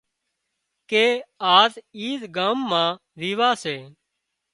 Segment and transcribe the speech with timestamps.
[0.89, 1.05] ڪي
[1.57, 3.75] آز اِي ڳام مان ويواه سي